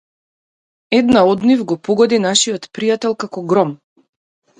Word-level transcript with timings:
Една 0.99 1.21
од 1.33 1.43
нив 1.49 1.61
го 1.71 1.77
погоди 1.87 2.19
нашиот 2.23 2.65
пријател 2.79 3.15
како 3.25 3.45
гром. 3.53 3.75